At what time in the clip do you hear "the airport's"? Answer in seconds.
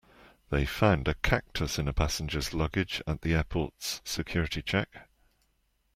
3.21-4.01